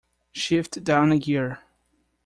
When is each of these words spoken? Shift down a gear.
Shift 0.31 0.83
down 0.83 1.11
a 1.11 1.19
gear. 1.19 1.59